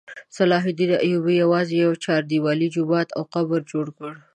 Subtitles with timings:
[0.37, 4.13] صلاح الدین ایوبي یوازې یوه چاردیوالي، جومات او قبر جوړ کړ.